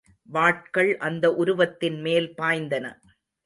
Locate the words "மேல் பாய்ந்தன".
2.01-2.85